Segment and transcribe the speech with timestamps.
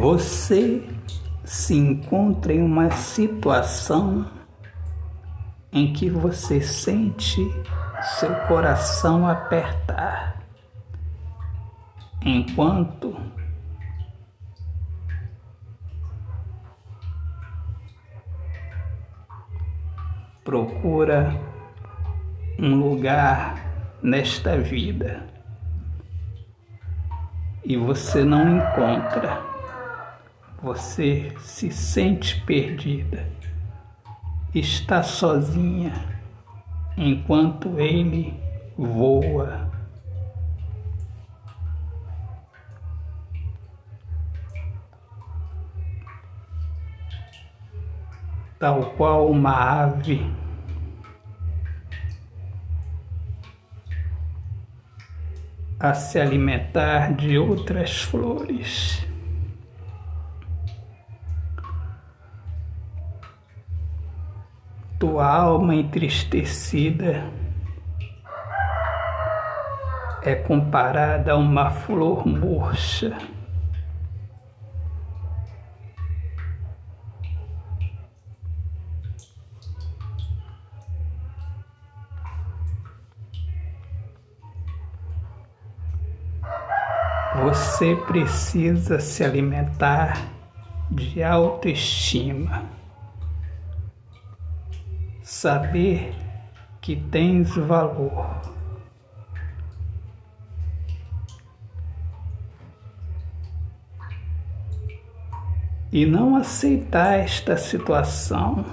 [0.00, 0.88] Você
[1.44, 4.26] se encontra em uma situação
[5.72, 7.40] em que você sente
[8.18, 10.42] seu coração apertar,
[12.24, 13.16] enquanto
[20.42, 21.38] procura
[22.58, 23.54] um lugar
[24.02, 25.26] nesta vida
[27.64, 29.51] e você não encontra,
[30.62, 33.28] você se sente perdida,
[34.54, 35.92] está sozinha
[36.96, 38.40] enquanto ele
[38.78, 39.70] voa.
[48.60, 50.32] Tal qual uma ave
[55.80, 59.11] a se alimentar de outras flores.
[65.02, 67.28] Tua alma entristecida
[70.22, 73.18] é comparada a uma flor murcha.
[87.42, 90.28] Você precisa se alimentar
[90.88, 92.81] de autoestima.
[95.22, 96.14] Saber
[96.80, 98.40] que tens valor.
[105.92, 108.64] E não aceitar esta situação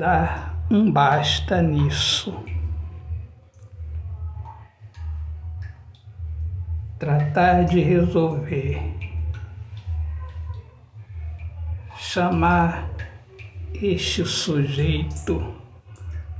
[0.00, 2.42] dar um basta nisso.
[7.00, 8.78] Tratar de resolver.
[11.96, 12.90] Chamar
[13.72, 15.54] este sujeito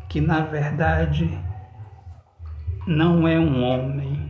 [0.06, 1.30] que na verdade
[2.86, 4.28] não é um homem,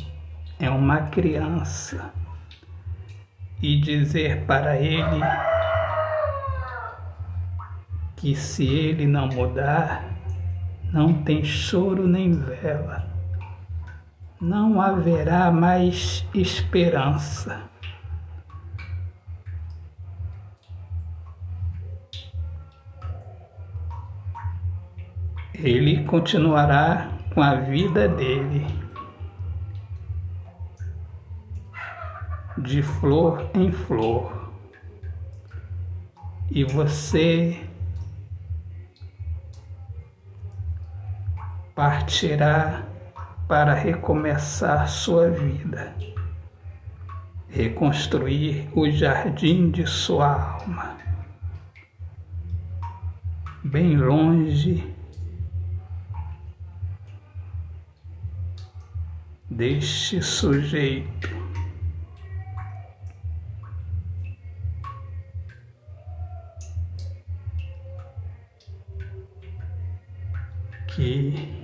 [0.60, 2.12] é uma criança,
[3.60, 5.20] e dizer para ele
[8.14, 10.04] que se ele não mudar,
[10.92, 13.09] não tem choro nem vela,
[14.40, 17.68] não haverá mais esperança.
[25.52, 28.66] Ele continuará com a vida dele,
[32.56, 34.50] de flor em flor,
[36.50, 37.62] e você
[41.74, 42.82] partirá
[43.50, 45.92] para recomeçar sua vida,
[47.48, 50.96] reconstruir o jardim de sua alma,
[53.64, 54.94] bem longe
[59.50, 61.28] deste sujeito.
[70.86, 71.59] Que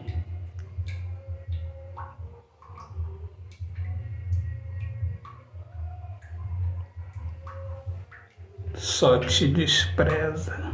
[8.76, 10.72] só te despreza.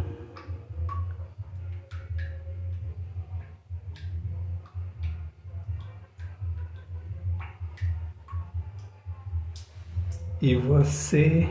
[10.41, 11.49] E você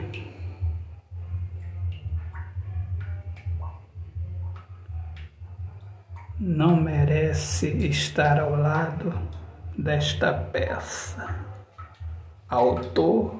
[6.38, 9.14] não merece estar ao lado
[9.78, 11.34] desta peça.
[12.50, 13.40] Autor